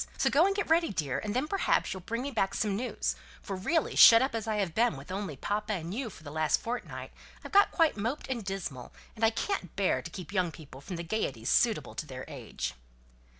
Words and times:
So 0.17 0.31
go 0.31 0.47
and 0.47 0.55
get 0.55 0.67
ready, 0.67 0.89
dear, 0.89 1.19
and 1.19 1.35
then 1.35 1.47
perhaps 1.47 1.93
you'll 1.93 2.01
bring 2.01 2.23
me 2.23 2.31
back 2.31 2.55
some 2.55 2.75
news, 2.75 3.15
for 3.39 3.55
really, 3.55 3.95
shut 3.95 4.19
up 4.19 4.33
as 4.33 4.47
I 4.47 4.55
have 4.55 4.73
been 4.73 4.97
with 4.97 5.11
only 5.11 5.37
papa 5.37 5.73
and 5.73 5.93
you 5.93 6.09
for 6.09 6.23
the 6.23 6.31
last 6.31 6.59
fortnight, 6.59 7.11
I've 7.45 7.51
got 7.51 7.69
quite 7.69 7.97
moped 7.97 8.27
and 8.27 8.43
dismal, 8.43 8.91
and 9.15 9.23
I 9.23 9.29
can't 9.29 9.75
bear 9.75 10.01
to 10.01 10.09
keep 10.09 10.33
young 10.33 10.51
people 10.51 10.81
from 10.81 10.95
the 10.95 11.03
gaieties 11.03 11.49
suitable 11.51 11.93
to 11.93 12.07
their 12.07 12.25
age." 12.27 12.73